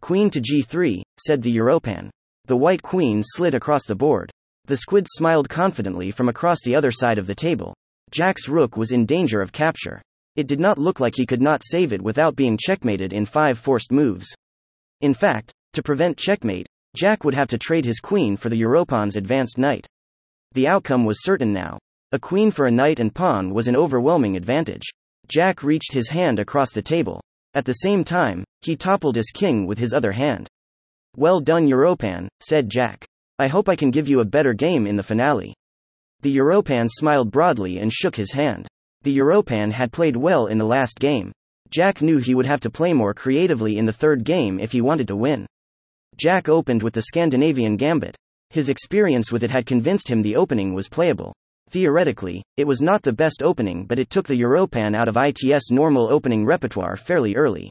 Queen 0.00 0.30
to 0.30 0.40
g3, 0.40 1.00
said 1.24 1.42
the 1.42 1.56
Europan. 1.56 2.10
The 2.46 2.56
white 2.56 2.82
queen 2.82 3.22
slid 3.24 3.54
across 3.54 3.86
the 3.86 3.94
board. 3.94 4.32
The 4.64 4.78
squid 4.78 5.06
smiled 5.08 5.48
confidently 5.48 6.10
from 6.10 6.28
across 6.28 6.58
the 6.64 6.74
other 6.74 6.90
side 6.90 7.18
of 7.18 7.28
the 7.28 7.36
table. 7.36 7.72
Jack's 8.10 8.48
rook 8.48 8.76
was 8.76 8.90
in 8.90 9.06
danger 9.06 9.40
of 9.40 9.52
capture. 9.52 10.02
It 10.34 10.48
did 10.48 10.58
not 10.58 10.76
look 10.76 10.98
like 10.98 11.14
he 11.14 11.24
could 11.24 11.40
not 11.40 11.62
save 11.64 11.92
it 11.92 12.02
without 12.02 12.34
being 12.34 12.58
checkmated 12.60 13.12
in 13.12 13.26
five 13.26 13.60
forced 13.60 13.92
moves. 13.92 14.26
In 15.02 15.14
fact, 15.14 15.52
to 15.74 15.84
prevent 15.84 16.18
checkmate, 16.18 16.66
Jack 16.96 17.22
would 17.22 17.34
have 17.34 17.46
to 17.48 17.58
trade 17.58 17.84
his 17.84 18.00
queen 18.00 18.36
for 18.36 18.48
the 18.48 18.60
Europan's 18.60 19.14
advanced 19.14 19.56
knight. 19.56 19.86
The 20.50 20.66
outcome 20.66 21.04
was 21.04 21.22
certain 21.22 21.52
now. 21.52 21.78
A 22.14 22.18
queen 22.18 22.50
for 22.50 22.66
a 22.66 22.70
knight 22.70 23.00
and 23.00 23.14
pawn 23.14 23.54
was 23.54 23.68
an 23.68 23.76
overwhelming 23.76 24.36
advantage. 24.36 24.82
Jack 25.28 25.62
reached 25.62 25.94
his 25.94 26.10
hand 26.10 26.38
across 26.38 26.70
the 26.70 26.82
table. 26.82 27.22
At 27.54 27.64
the 27.64 27.72
same 27.72 28.04
time, 28.04 28.44
he 28.60 28.76
toppled 28.76 29.16
his 29.16 29.30
king 29.32 29.66
with 29.66 29.78
his 29.78 29.94
other 29.94 30.12
hand. 30.12 30.46
Well 31.16 31.40
done, 31.40 31.66
Europan, 31.66 32.28
said 32.40 32.68
Jack. 32.68 33.06
I 33.38 33.48
hope 33.48 33.66
I 33.66 33.76
can 33.76 33.90
give 33.90 34.08
you 34.08 34.20
a 34.20 34.26
better 34.26 34.52
game 34.52 34.86
in 34.86 34.96
the 34.96 35.02
finale. 35.02 35.54
The 36.20 36.36
Europan 36.36 36.86
smiled 36.90 37.30
broadly 37.30 37.78
and 37.78 37.90
shook 37.90 38.16
his 38.16 38.32
hand. 38.32 38.68
The 39.04 39.16
Europan 39.16 39.72
had 39.72 39.90
played 39.90 40.16
well 40.16 40.48
in 40.48 40.58
the 40.58 40.66
last 40.66 41.00
game. 41.00 41.32
Jack 41.70 42.02
knew 42.02 42.18
he 42.18 42.34
would 42.34 42.44
have 42.44 42.60
to 42.60 42.70
play 42.70 42.92
more 42.92 43.14
creatively 43.14 43.78
in 43.78 43.86
the 43.86 43.92
third 43.92 44.22
game 44.22 44.60
if 44.60 44.72
he 44.72 44.82
wanted 44.82 45.08
to 45.08 45.16
win. 45.16 45.46
Jack 46.18 46.46
opened 46.46 46.82
with 46.82 46.92
the 46.92 47.02
Scandinavian 47.02 47.78
Gambit. 47.78 48.18
His 48.50 48.68
experience 48.68 49.32
with 49.32 49.42
it 49.42 49.50
had 49.50 49.64
convinced 49.64 50.08
him 50.08 50.20
the 50.20 50.36
opening 50.36 50.74
was 50.74 50.90
playable. 50.90 51.32
Theoretically, 51.72 52.42
it 52.58 52.66
was 52.66 52.82
not 52.82 53.00
the 53.00 53.14
best 53.14 53.42
opening, 53.42 53.86
but 53.86 53.98
it 53.98 54.10
took 54.10 54.28
the 54.28 54.38
Europan 54.38 54.94
out 54.94 55.08
of 55.08 55.16
ITS 55.16 55.70
normal 55.70 56.12
opening 56.12 56.44
repertoire 56.44 56.96
fairly 56.96 57.34
early. 57.34 57.70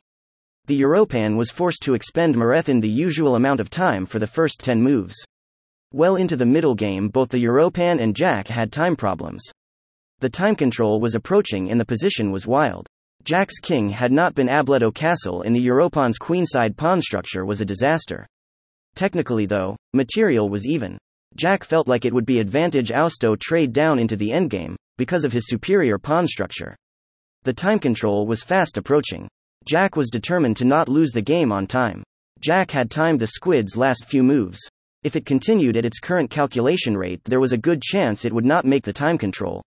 The 0.66 0.82
Europan 0.82 1.38
was 1.38 1.52
forced 1.52 1.84
to 1.84 1.94
expend 1.94 2.36
Marathon 2.36 2.80
the 2.80 2.90
usual 2.90 3.36
amount 3.36 3.60
of 3.60 3.70
time 3.70 4.08
for 4.08 4.18
the 4.18 4.26
first 4.26 4.60
10 4.60 4.82
moves. 4.82 5.14
Well 5.94 6.16
into 6.16 6.36
the 6.36 6.48
middle 6.48 6.74
game, 6.74 7.10
both 7.10 7.30
the 7.30 7.44
Europan 7.44 8.02
and 8.02 8.16
Jack 8.16 8.48
had 8.48 8.72
time 8.72 8.96
problems. 8.96 9.44
The 10.20 10.32
time 10.32 10.56
control 10.56 11.00
was 11.00 11.14
approaching 11.14 11.70
and 11.70 11.80
the 11.80 11.86
position 11.86 12.32
was 12.32 12.48
wild. 12.48 12.88
Jack's 13.24 13.60
king 13.60 13.90
had 13.90 14.12
not 14.12 14.34
been 14.34 14.48
Ableto 14.48 14.92
Castle 14.92 15.44
and 15.44 15.56
the 15.56 15.64
Europan's 15.64 16.18
queenside 16.18 16.76
pawn 16.76 17.02
structure 17.02 17.46
was 17.46 17.62
a 17.62 17.66
disaster. 17.66 18.26
Technically 18.96 19.46
though, 19.46 19.76
material 19.94 20.50
was 20.50 20.66
even. 20.66 20.98
Jack 21.36 21.64
felt 21.64 21.88
like 21.88 22.06
it 22.06 22.14
would 22.14 22.26
be 22.26 22.40
advantage 22.40 22.92
Austo 22.92 23.36
trade 23.36 23.74
down 23.74 24.00
into 24.00 24.16
the 24.16 24.30
endgame, 24.30 24.76
because 24.98 25.24
of 25.24 25.34
his 25.34 25.48
superior 25.48 25.98
pawn 25.98 26.28
structure. 26.28 26.76
The 27.44 27.54
time 27.54 27.80
control 27.80 28.28
was 28.28 28.44
fast 28.44 28.78
approaching. 28.78 29.28
Jack 29.66 29.96
was 29.96 30.10
determined 30.10 30.58
to 30.58 30.66
not 30.66 30.90
lose 30.90 31.12
the 31.12 31.22
game 31.22 31.52
on 31.52 31.68
time. 31.68 32.04
Jack 32.40 32.72
had 32.72 32.92
timed 32.92 33.20
the 33.20 33.28
squid's 33.28 33.78
last 33.78 34.06
few 34.06 34.24
moves. 34.24 34.60
If 35.04 35.16
it 35.16 35.26
continued 35.26 35.78
at 35.78 35.86
its 35.86 36.00
current 36.00 36.30
calculation 36.30 36.96
rate, 36.98 37.22
there 37.24 37.40
was 37.40 37.54
a 37.54 37.58
good 37.58 37.82
chance 37.82 38.26
it 38.26 38.34
would 38.34 38.46
not 38.46 38.66
make 38.66 38.84
the 38.84 38.94
time 38.94 39.18
control. 39.18 39.64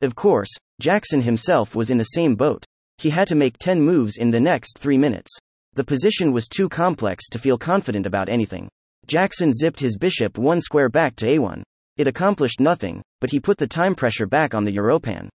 Of 0.00 0.14
course, 0.14 0.50
Jackson 0.80 1.20
himself 1.20 1.76
was 1.76 1.90
in 1.90 1.98
the 1.98 2.04
same 2.04 2.34
boat. 2.34 2.64
He 2.98 3.10
had 3.10 3.28
to 3.28 3.34
make 3.34 3.58
10 3.58 3.80
moves 3.80 4.16
in 4.16 4.30
the 4.30 4.40
next 4.40 4.78
3 4.78 4.98
minutes. 4.98 5.30
The 5.74 5.84
position 5.84 6.32
was 6.32 6.48
too 6.48 6.68
complex 6.68 7.28
to 7.28 7.38
feel 7.38 7.58
confident 7.58 8.06
about 8.06 8.28
anything. 8.28 8.68
Jackson 9.06 9.52
zipped 9.52 9.80
his 9.80 9.96
bishop 9.96 10.38
one 10.38 10.60
square 10.60 10.88
back 10.88 11.16
to 11.16 11.26
a1. 11.26 11.62
It 11.96 12.06
accomplished 12.06 12.60
nothing, 12.60 13.02
but 13.20 13.30
he 13.30 13.40
put 13.40 13.58
the 13.58 13.66
time 13.66 13.94
pressure 13.94 14.26
back 14.26 14.54
on 14.54 14.64
the 14.64 14.76
Europan. 14.76 15.28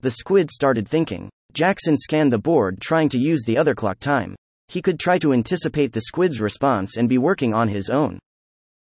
The 0.00 0.10
squid 0.10 0.50
started 0.50 0.86
thinking. 0.86 1.28
Jackson 1.52 1.96
scanned 1.96 2.32
the 2.32 2.38
board 2.38 2.80
trying 2.80 3.08
to 3.08 3.18
use 3.18 3.42
the 3.44 3.56
other 3.56 3.74
clock 3.74 3.98
time. 3.98 4.36
He 4.68 4.82
could 4.82 5.00
try 5.00 5.18
to 5.18 5.32
anticipate 5.32 5.92
the 5.92 6.02
squid's 6.02 6.40
response 6.40 6.96
and 6.96 7.08
be 7.08 7.18
working 7.18 7.54
on 7.54 7.68
his 7.68 7.88
own. 7.88 8.18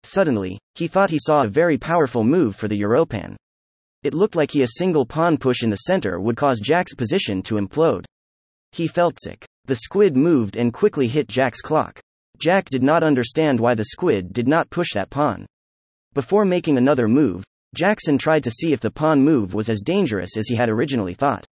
Suddenly, 0.03 0.59
he 0.75 0.89
thought 0.89 1.11
he 1.11 1.19
saw 1.19 1.45
a 1.45 1.49
very 1.49 1.79
powerful 1.79 2.25
move 2.25 2.55
for 2.55 2.69
the 2.69 2.81
Europan. 2.81 3.37
It 4.03 4.15
looked 4.15 4.37
like 4.37 4.51
he 4.51 4.63
a 4.63 4.69
single 4.79 5.07
pawn 5.07 5.37
push 5.37 5.63
in 5.63 5.71
the 5.71 5.77
center 5.77 6.21
would 6.21 6.37
cause 6.37 6.61
Jack's 6.61 6.95
position 6.95 7.43
to 7.45 7.57
implode. 7.57 8.05
He 8.73 8.87
felt 8.87 9.19
sick. 9.21 9.47
The 9.65 9.77
squid 9.77 10.17
moved 10.17 10.57
and 10.57 10.73
quickly 10.73 11.09
hit 11.09 11.29
Jack's 11.29 11.61
clock. 11.61 11.99
Jack 12.39 12.67
did 12.67 12.83
not 12.83 13.03
understand 13.03 13.61
why 13.61 13.75
the 13.75 13.85
squid 13.85 14.33
did 14.33 14.47
not 14.47 14.71
push 14.71 14.89
that 14.95 15.11
pawn. 15.11 15.47
Before 16.15 16.45
making 16.45 16.77
another 16.77 17.09
move, 17.09 17.45
Jackson 17.75 18.19
tried 18.19 18.45
to 18.45 18.51
see 18.51 18.73
if 18.73 18.81
the 18.81 18.91
pawn 18.91 19.23
move 19.23 19.55
was 19.55 19.69
as 19.69 19.83
dangerous 19.83 20.37
as 20.37 20.49
he 20.49 20.55
had 20.55 20.69
originally 20.69 21.15
thought. 21.15 21.45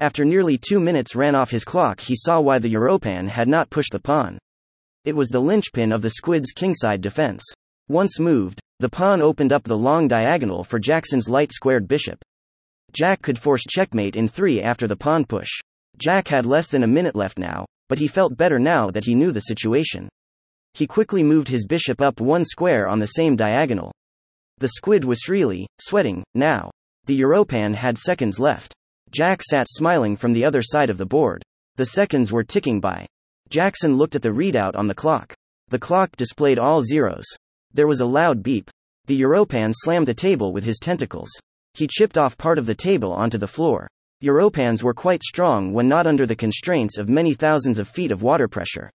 After 0.00 0.24
nearly 0.24 0.58
two 0.58 0.80
minutes 0.80 1.14
ran 1.14 1.34
off 1.34 1.50
his 1.50 1.64
clock, 1.64 2.00
he 2.00 2.16
saw 2.16 2.40
why 2.40 2.58
the 2.58 2.72
Europan 2.72 3.28
had 3.28 3.48
not 3.48 3.70
pushed 3.70 3.92
the 3.92 4.00
pawn. 4.00 4.38
It 5.04 5.14
was 5.14 5.28
the 5.28 5.40
linchpin 5.40 5.92
of 5.92 6.02
the 6.02 6.10
squid's 6.10 6.52
kingside 6.52 7.00
defense. 7.00 7.42
Once 7.88 8.18
moved, 8.18 8.60
the 8.80 8.88
pawn 8.88 9.22
opened 9.22 9.52
up 9.52 9.64
the 9.64 9.78
long 9.78 10.08
diagonal 10.08 10.64
for 10.64 10.78
Jackson's 10.78 11.28
light 11.28 11.52
squared 11.52 11.86
bishop. 11.86 12.18
Jack 12.92 13.22
could 13.22 13.38
force 13.38 13.62
checkmate 13.68 14.16
in 14.16 14.28
three 14.28 14.60
after 14.62 14.86
the 14.86 14.96
pawn 14.96 15.24
push. 15.24 15.50
Jack 15.98 16.28
had 16.28 16.46
less 16.46 16.68
than 16.68 16.82
a 16.82 16.88
minute 16.88 17.14
left 17.14 17.38
now, 17.38 17.66
but 17.88 17.98
he 17.98 18.08
felt 18.08 18.36
better 18.36 18.58
now 18.58 18.90
that 18.90 19.04
he 19.04 19.14
knew 19.14 19.32
the 19.32 19.40
situation. 19.40 20.08
He 20.74 20.86
quickly 20.86 21.22
moved 21.22 21.48
his 21.48 21.66
bishop 21.66 22.00
up 22.00 22.20
one 22.20 22.44
square 22.44 22.88
on 22.88 22.98
the 22.98 23.06
same 23.06 23.36
diagonal. 23.36 23.92
The 24.58 24.68
squid 24.68 25.04
was 25.04 25.22
freely, 25.22 25.66
sweating, 25.80 26.24
now. 26.34 26.70
The 27.06 27.20
Europan 27.20 27.74
had 27.74 27.98
seconds 27.98 28.38
left. 28.40 28.72
Jack 29.10 29.42
sat 29.42 29.66
smiling 29.68 30.16
from 30.16 30.32
the 30.32 30.44
other 30.44 30.62
side 30.62 30.90
of 30.90 30.98
the 30.98 31.06
board. 31.06 31.42
The 31.76 31.86
seconds 31.86 32.32
were 32.32 32.44
ticking 32.44 32.80
by. 32.80 33.06
Jackson 33.50 33.96
looked 33.96 34.14
at 34.14 34.22
the 34.22 34.30
readout 34.30 34.74
on 34.74 34.86
the 34.86 34.94
clock. 34.94 35.34
The 35.68 35.78
clock 35.78 36.16
displayed 36.16 36.58
all 36.58 36.82
zeros. 36.82 37.26
There 37.72 37.86
was 37.86 38.00
a 38.00 38.06
loud 38.06 38.42
beep. 38.42 38.70
The 39.06 39.20
Europan 39.20 39.72
slammed 39.74 40.08
the 40.08 40.14
table 40.14 40.52
with 40.52 40.64
his 40.64 40.78
tentacles. 40.78 41.30
He 41.74 41.86
chipped 41.86 42.16
off 42.16 42.38
part 42.38 42.58
of 42.58 42.66
the 42.66 42.74
table 42.74 43.12
onto 43.12 43.38
the 43.38 43.46
floor. 43.46 43.88
Europans 44.24 44.82
were 44.82 44.94
quite 44.94 45.22
strong 45.22 45.74
when 45.74 45.86
not 45.86 46.06
under 46.06 46.24
the 46.24 46.34
constraints 46.34 46.96
of 46.96 47.10
many 47.10 47.34
thousands 47.34 47.78
of 47.78 47.86
feet 47.86 48.10
of 48.10 48.22
water 48.22 48.48
pressure. 48.48 48.90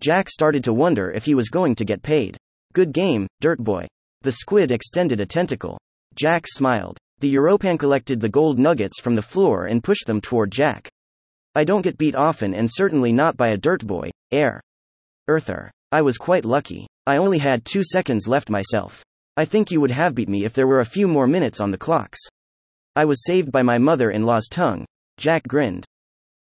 Jack 0.00 0.30
started 0.30 0.64
to 0.64 0.72
wonder 0.72 1.10
if 1.10 1.26
he 1.26 1.34
was 1.34 1.50
going 1.50 1.74
to 1.74 1.84
get 1.84 2.02
paid. 2.02 2.38
Good 2.72 2.90
game, 2.90 3.26
dirt 3.42 3.58
boy. 3.58 3.86
The 4.22 4.32
squid 4.32 4.70
extended 4.70 5.20
a 5.20 5.26
tentacle. 5.26 5.78
Jack 6.14 6.46
smiled. 6.46 6.96
The 7.20 7.34
Europan 7.34 7.78
collected 7.78 8.20
the 8.20 8.30
gold 8.30 8.58
nuggets 8.58 9.02
from 9.02 9.14
the 9.14 9.20
floor 9.20 9.66
and 9.66 9.84
pushed 9.84 10.06
them 10.06 10.22
toward 10.22 10.50
Jack. 10.50 10.88
I 11.54 11.64
don't 11.64 11.82
get 11.82 11.98
beat 11.98 12.14
often 12.14 12.54
and 12.54 12.66
certainly 12.70 13.12
not 13.12 13.36
by 13.36 13.50
a 13.50 13.58
dirt 13.58 13.86
boy, 13.86 14.12
air. 14.32 14.62
Earther. 15.28 15.70
I 15.92 16.00
was 16.00 16.16
quite 16.16 16.46
lucky. 16.46 16.86
I 17.06 17.18
only 17.18 17.36
had 17.36 17.66
two 17.66 17.84
seconds 17.84 18.26
left 18.26 18.48
myself. 18.48 19.04
I 19.36 19.44
think 19.44 19.70
you 19.70 19.82
would 19.82 19.90
have 19.90 20.14
beat 20.14 20.30
me 20.30 20.46
if 20.46 20.54
there 20.54 20.66
were 20.66 20.80
a 20.80 20.86
few 20.86 21.06
more 21.06 21.26
minutes 21.26 21.60
on 21.60 21.70
the 21.70 21.76
clocks. 21.76 22.18
I 22.96 23.04
was 23.04 23.24
saved 23.24 23.50
by 23.50 23.62
my 23.62 23.78
mother 23.78 24.10
in 24.12 24.22
law's 24.22 24.46
tongue. 24.48 24.84
Jack 25.16 25.48
grinned. 25.48 25.84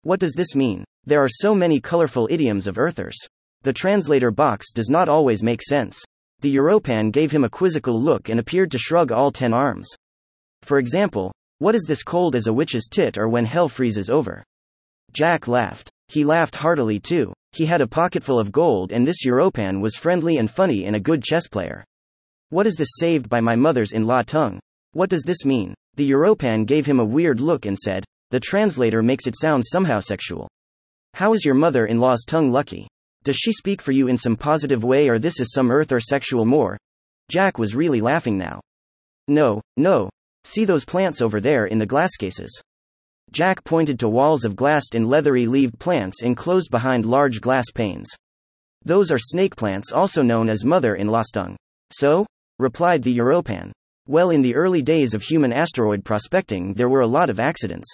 What 0.03 0.19
does 0.19 0.33
this 0.33 0.53
mean? 0.53 0.83
There 1.03 1.23
are 1.23 1.29
so 1.29 1.55
many 1.55 1.79
colorful 1.79 2.27
idioms 2.29 2.67
of 2.67 2.77
earthers. 2.77 3.17
The 3.63 3.73
translator 3.73 4.29
box 4.29 4.71
does 4.71 4.87
not 4.87 5.09
always 5.09 5.41
make 5.41 5.63
sense. 5.63 6.03
The 6.41 6.55
Europan 6.55 7.11
gave 7.11 7.31
him 7.31 7.43
a 7.43 7.49
quizzical 7.49 7.99
look 7.99 8.29
and 8.29 8.39
appeared 8.39 8.69
to 8.71 8.77
shrug 8.77 9.11
all 9.11 9.31
ten 9.31 9.53
arms. 9.53 9.89
For 10.61 10.77
example, 10.77 11.31
what 11.57 11.73
is 11.73 11.85
this 11.87 12.03
cold 12.03 12.35
as 12.35 12.45
a 12.45 12.53
witch's 12.53 12.87
tit 12.87 13.17
or 13.17 13.27
when 13.27 13.45
hell 13.45 13.67
freezes 13.67 14.11
over? 14.11 14.43
Jack 15.13 15.47
laughed. 15.47 15.89
He 16.09 16.23
laughed 16.23 16.55
heartily 16.55 16.99
too. 16.99 17.33
He 17.53 17.65
had 17.65 17.81
a 17.81 17.87
pocketful 17.87 18.37
of 18.37 18.51
gold 18.51 18.91
and 18.91 19.07
this 19.07 19.25
Europan 19.25 19.81
was 19.81 19.95
friendly 19.95 20.37
and 20.37 20.51
funny 20.51 20.85
and 20.85 20.95
a 20.95 20.99
good 20.99 21.23
chess 21.23 21.47
player. 21.47 21.83
What 22.49 22.67
is 22.67 22.75
this 22.75 22.97
saved 22.99 23.29
by 23.29 23.41
my 23.41 23.55
mother's 23.55 23.93
in 23.93 24.05
law 24.05 24.21
tongue? 24.21 24.59
What 24.91 25.09
does 25.09 25.23
this 25.23 25.43
mean? 25.43 25.73
The 25.95 26.09
Europan 26.11 26.65
gave 26.65 26.85
him 26.85 26.99
a 26.99 27.05
weird 27.05 27.39
look 27.39 27.65
and 27.65 27.77
said, 27.77 28.03
The 28.31 28.39
translator 28.39 29.01
makes 29.01 29.27
it 29.27 29.35
sound 29.39 29.63
somehow 29.65 30.01
sexual. 30.01 30.49
How 31.13 31.33
is 31.33 31.45
your 31.45 31.55
mother 31.55 31.85
in 31.85 31.99
law's 31.99 32.25
tongue 32.25 32.51
lucky? 32.51 32.87
Does 33.23 33.37
she 33.37 33.53
speak 33.53 33.81
for 33.81 33.91
you 33.93 34.07
in 34.07 34.17
some 34.17 34.35
positive 34.35 34.83
way 34.83 35.07
or 35.07 35.19
this 35.19 35.39
is 35.39 35.53
some 35.53 35.71
earth 35.71 35.91
or 35.91 35.99
sexual 35.99 36.45
more? 36.45 36.77
Jack 37.29 37.57
was 37.57 37.75
really 37.75 38.01
laughing 38.01 38.37
now. 38.37 38.59
No, 39.27 39.61
no. 39.77 40.09
See 40.43 40.65
those 40.65 40.85
plants 40.85 41.21
over 41.21 41.39
there 41.39 41.65
in 41.65 41.79
the 41.79 41.85
glass 41.85 42.11
cases. 42.17 42.61
Jack 43.31 43.63
pointed 43.63 43.97
to 43.99 44.09
walls 44.09 44.45
of 44.45 44.55
glassed 44.55 44.93
and 44.93 45.07
leathery 45.07 45.47
leaved 45.47 45.79
plants 45.79 46.21
enclosed 46.21 46.69
behind 46.69 47.05
large 47.05 47.41
glass 47.41 47.65
panes. 47.73 48.07
Those 48.83 49.11
are 49.11 49.17
snake 49.17 49.55
plants, 49.55 49.91
also 49.91 50.21
known 50.21 50.47
as 50.49 50.63
mother 50.63 50.95
in 50.95 51.07
law 51.07 51.23
tongue. 51.33 51.55
So? 51.91 52.25
replied 52.59 53.01
the 53.01 53.17
Europan. 53.17 53.71
Well, 54.07 54.29
in 54.29 54.43
the 54.43 54.53
early 54.53 54.83
days 54.83 55.15
of 55.15 55.23
human 55.23 55.51
asteroid 55.51 56.05
prospecting, 56.05 56.75
there 56.75 56.89
were 56.89 57.01
a 57.01 57.07
lot 57.07 57.31
of 57.31 57.39
accidents. 57.39 57.87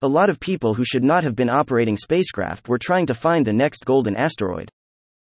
A 0.00 0.08
lot 0.08 0.30
of 0.30 0.40
people 0.40 0.72
who 0.72 0.86
should 0.86 1.04
not 1.04 1.22
have 1.22 1.36
been 1.36 1.50
operating 1.50 1.98
spacecraft 1.98 2.66
were 2.66 2.78
trying 2.78 3.04
to 3.04 3.14
find 3.14 3.46
the 3.46 3.52
next 3.52 3.84
golden 3.84 4.16
asteroid. 4.16 4.70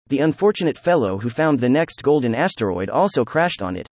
The 0.08 0.20
unfortunate 0.20 0.78
fellow 0.78 1.18
who 1.18 1.30
found 1.30 1.60
the 1.60 1.68
next 1.68 2.02
golden 2.02 2.34
asteroid 2.34 2.90
also 2.90 3.26
crashed 3.26 3.62
on 3.62 3.76
it. 3.76 3.90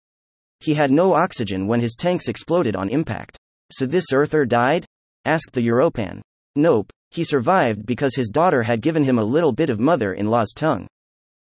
He 0.62 0.76
had 0.76 0.92
no 0.92 1.14
oxygen 1.14 1.68
when 1.68 1.82
his 1.82 1.94
tanks 1.94 2.30
exploded 2.30 2.74
on 2.74 2.88
impact. 2.88 3.38
So 3.74 3.86
this 3.86 4.14
Earther 4.14 4.46
died? 4.46 4.86
asked 5.26 5.52
the 5.52 5.68
Europan. 5.68 6.22
Nope, 6.56 6.90
he 7.12 7.26
survived 7.26 7.86
because 7.86 8.16
his 8.16 8.30
daughter 8.30 8.64
had 8.64 8.80
given 8.82 9.04
him 9.04 9.20
a 9.20 9.26
little 9.26 9.52
bit 9.52 9.70
of 9.70 9.82
mother 9.82 10.14
in 10.14 10.30
law's 10.30 10.54
tongue. 10.54 10.88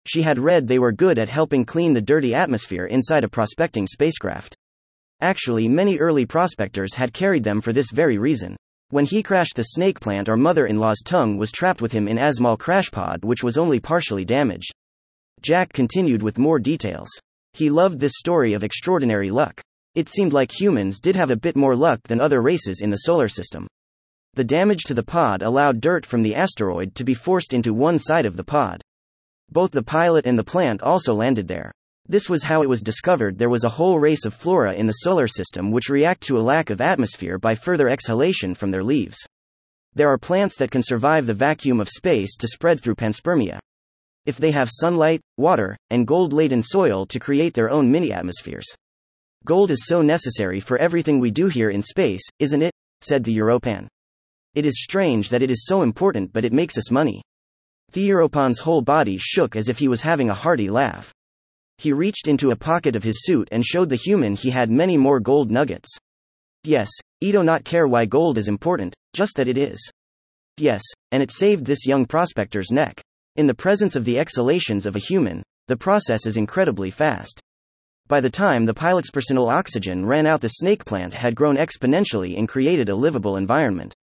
She 0.06 0.22
had 0.22 0.38
read 0.38 0.68
they 0.68 0.80
were 0.80 0.92
good 0.92 1.18
at 1.18 1.30
helping 1.30 1.64
clean 1.64 1.94
the 1.94 2.02
dirty 2.02 2.36
atmosphere 2.36 2.88
inside 2.88 3.24
a 3.24 3.30
prospecting 3.30 3.88
spacecraft. 3.88 4.58
Actually, 5.26 5.68
many 5.68 5.98
early 5.98 6.24
prospectors 6.24 6.94
had 6.94 7.12
carried 7.12 7.44
them 7.44 7.60
for 7.60 7.74
this 7.74 7.90
very 7.92 8.20
reason. 8.20 8.56
When 8.92 9.06
he 9.06 9.24
crashed 9.24 9.56
the 9.56 9.64
snake 9.64 10.00
plant, 10.00 10.30
our 10.30 10.38
mother 10.38 10.68
in 10.68 10.78
law's 10.78 11.02
tongue 11.04 11.36
was 11.36 11.52
trapped 11.52 11.82
with 11.82 11.92
him 11.92 12.08
in 12.08 12.18
Asmal 12.18 12.60
crashpod, 12.60 13.26
which 13.26 13.42
was 13.42 13.58
only 13.58 13.80
partially 13.80 14.24
damaged. 14.24 14.72
Jack 15.42 15.74
continued 15.74 16.22
with 16.22 16.38
more 16.38 16.60
details. 16.60 17.08
He 17.54 17.72
loved 17.72 18.00
this 18.00 18.12
story 18.18 18.54
of 18.54 18.64
extraordinary 18.64 19.32
luck. 19.32 19.60
It 19.96 20.10
seemed 20.10 20.32
like 20.32 20.52
humans 20.52 21.00
did 21.00 21.16
have 21.16 21.32
a 21.32 21.36
bit 21.36 21.56
more 21.56 21.76
luck 21.76 22.02
than 22.04 22.22
other 22.22 22.44
races 22.44 22.82
in 22.82 22.92
the 22.92 22.98
solar 23.08 23.28
system. 23.28 23.66
The 24.36 24.44
damage 24.44 24.84
to 24.84 24.94
the 24.94 25.02
pod 25.02 25.42
allowed 25.42 25.82
dirt 25.82 26.06
from 26.06 26.22
the 26.22 26.36
asteroid 26.36 26.94
to 26.94 27.04
be 27.04 27.16
forced 27.16 27.52
into 27.52 27.74
one 27.74 27.98
side 27.98 28.28
of 28.28 28.38
the 28.38 28.44
pod. 28.44 28.80
Both 29.52 29.72
the 29.72 29.82
pilot 29.82 30.28
and 30.28 30.38
the 30.38 30.44
plant 30.44 30.84
also 30.84 31.16
landed 31.16 31.48
there. 31.48 31.72
This 32.08 32.30
was 32.30 32.44
how 32.44 32.62
it 32.62 32.70
was 32.70 32.84
discovered 32.84 33.40
there 33.40 33.50
was 33.50 33.64
a 33.64 33.70
whole 33.70 34.00
race 34.00 34.26
of 34.26 34.34
flora 34.34 34.74
in 34.74 34.86
the 34.86 34.94
solar 34.94 35.28
system 35.28 35.72
which 35.72 35.90
react 35.90 36.22
to 36.28 36.38
a 36.38 36.42
lack 36.42 36.70
of 36.70 36.80
atmosphere 36.80 37.40
by 37.40 37.56
further 37.56 37.90
exhalation 37.90 38.54
from 38.54 38.70
their 38.70 38.84
leaves. 38.84 39.18
There 39.96 40.10
are 40.10 40.18
plants 40.18 40.56
that 40.58 40.70
can 40.70 40.84
survive 40.84 41.26
the 41.26 41.34
vacuum 41.34 41.80
of 41.80 41.90
space 41.90 42.36
to 42.38 42.48
spread 42.48 42.80
through 42.80 42.96
panspermia. 42.96 43.58
If 44.28 44.38
they 44.38 44.52
have 44.52 44.70
sunlight, 44.72 45.22
water, 45.38 45.78
and 45.90 46.06
gold 46.06 46.32
laden 46.32 46.62
soil 46.62 47.08
to 47.08 47.20
create 47.20 47.56
their 47.56 47.72
own 47.72 47.90
mini 47.90 48.12
atmospheres. 48.12 48.68
Gold 49.44 49.72
is 49.72 49.88
so 49.88 50.02
necessary 50.04 50.60
for 50.60 50.78
everything 50.78 51.20
we 51.20 51.32
do 51.32 51.48
here 51.48 51.72
in 51.72 51.82
space, 51.82 52.24
isn't 52.40 52.62
it? 52.62 52.74
said 53.02 53.24
the 53.24 53.36
Europan. 53.36 53.88
It 54.54 54.66
is 54.66 54.84
strange 54.84 55.30
that 55.30 55.42
it 55.42 55.50
is 55.50 55.66
so 55.66 55.82
important, 55.82 56.34
but 56.34 56.46
it 56.46 56.54
makes 56.54 56.78
us 56.78 56.92
money. 56.92 57.24
The 57.94 58.08
Europan's 58.10 58.60
whole 58.60 58.82
body 58.82 59.18
shook 59.18 59.56
as 59.56 59.70
if 59.70 59.80
he 59.80 59.88
was 59.88 60.02
having 60.02 60.30
a 60.30 60.34
hearty 60.36 60.70
laugh. 60.70 61.15
He 61.78 61.94
reached 61.94 62.28
into 62.28 62.52
a 62.52 62.56
pocket 62.56 62.96
of 62.96 63.04
his 63.04 63.26
suit 63.26 63.50
and 63.52 63.66
showed 63.66 63.90
the 63.90 63.96
human 63.96 64.36
he 64.36 64.50
had 64.50 64.70
many 64.70 64.98
more 64.98 65.20
gold 65.20 65.52
nuggets. 65.52 65.90
Yes, 66.64 66.90
Edo 67.22 67.42
not 67.42 67.66
care 67.66 67.88
why 67.88 68.06
gold 68.06 68.38
is 68.38 68.48
important, 68.48 68.96
just 69.14 69.36
that 69.36 69.48
it 69.48 69.58
is. 69.58 69.92
Yes, 70.58 70.82
and 71.12 71.22
it 71.22 71.32
saved 71.32 71.66
this 71.66 71.86
young 71.86 72.06
prospector's 72.06 72.72
neck. 72.72 73.02
In 73.36 73.48
the 73.48 73.54
presence 73.54 73.96
of 73.96 74.06
the 74.06 74.18
exhalations 74.18 74.86
of 74.86 74.96
a 74.96 75.00
human, 75.00 75.44
the 75.68 75.76
process 75.76 76.26
is 76.26 76.38
incredibly 76.38 76.90
fast. 76.90 77.42
By 78.08 78.22
the 78.22 78.30
time 78.30 78.66
the 78.66 78.74
pilot's 78.74 79.12
personal 79.12 79.50
oxygen 79.50 80.06
ran 80.06 80.26
out, 80.26 80.42
the 80.42 80.50
snake 80.50 80.86
plant 80.86 81.14
had 81.14 81.36
grown 81.36 81.58
exponentially 81.58 82.38
and 82.38 82.48
created 82.48 82.88
a 82.88 82.96
livable 82.96 83.36
environment. 83.36 83.94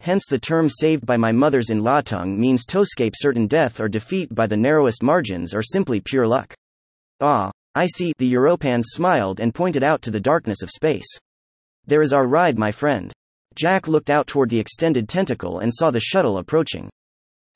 Hence, 0.00 0.24
the 0.28 0.38
term 0.38 0.68
saved 0.68 1.06
by 1.06 1.16
my 1.16 1.32
mother's 1.32 1.70
in 1.70 1.80
law 1.80 2.00
tongue 2.00 2.38
means 2.38 2.66
to 2.66 2.80
escape 2.80 3.14
certain 3.16 3.46
death 3.46 3.80
or 3.80 3.88
defeat 3.88 4.34
by 4.34 4.46
the 4.46 4.56
narrowest 4.56 5.02
margins 5.02 5.54
or 5.54 5.62
simply 5.62 6.00
pure 6.00 6.26
luck. 6.26 6.54
Ah, 7.20 7.50
I 7.74 7.86
see. 7.86 8.12
The 8.18 8.32
Europan 8.32 8.82
smiled 8.84 9.40
and 9.40 9.54
pointed 9.54 9.82
out 9.82 10.02
to 10.02 10.10
the 10.10 10.20
darkness 10.20 10.62
of 10.62 10.70
space. 10.70 11.08
There 11.86 12.02
is 12.02 12.12
our 12.12 12.26
ride, 12.26 12.58
my 12.58 12.72
friend. 12.72 13.12
Jack 13.54 13.88
looked 13.88 14.10
out 14.10 14.26
toward 14.26 14.50
the 14.50 14.58
extended 14.58 15.08
tentacle 15.08 15.60
and 15.60 15.72
saw 15.72 15.90
the 15.90 16.00
shuttle 16.00 16.38
approaching. 16.38 16.90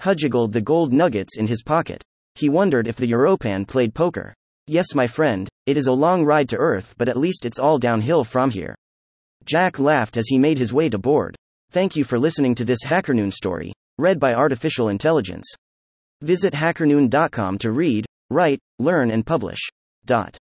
Hudgiggled 0.02 0.52
the 0.52 0.62
gold 0.62 0.93
nuggets 0.93 1.37
in 1.37 1.47
his 1.47 1.62
pocket. 1.62 2.02
He 2.37 2.49
wondered 2.49 2.88
if 2.88 2.97
the 2.97 3.11
Europan 3.11 3.67
played 3.67 3.95
poker. 3.95 4.35
Yes, 4.67 4.95
my 4.95 5.07
friend, 5.07 5.49
it 5.67 5.76
is 5.76 5.88
a 5.88 5.93
long 5.93 6.25
ride 6.25 6.49
to 6.50 6.57
Earth, 6.57 6.95
but 6.97 7.09
at 7.09 7.17
least 7.17 7.45
it's 7.45 7.59
all 7.59 7.79
downhill 7.79 8.25
from 8.25 8.50
here. 8.50 8.75
Jack 9.45 9.79
laughed 9.79 10.17
as 10.17 10.29
he 10.29 10.38
made 10.38 10.59
his 10.59 10.73
way 10.73 10.88
to 10.88 10.99
board. 10.99 11.37
Thank 11.71 11.97
you 11.97 12.05
for 12.05 12.19
listening 12.19 12.55
to 12.57 12.64
this 12.64 12.85
HackerNoon 12.87 13.33
story, 13.33 13.73
read 13.99 14.19
by 14.19 14.35
Artificial 14.35 14.88
Intelligence. 14.88 15.47
Visit 16.23 16.55
hackerNoon.com 16.55 17.59
to 17.59 17.73
read, 17.73 18.07
write, 18.31 18.61
learn, 18.79 19.11
and 19.11 19.27
publish. 19.27 19.69
Dot. 20.07 20.41